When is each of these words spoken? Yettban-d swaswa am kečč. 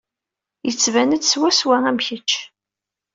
Yettban-d 0.65 1.23
swaswa 1.25 1.77
am 1.89 1.97
kečč. 2.05 2.31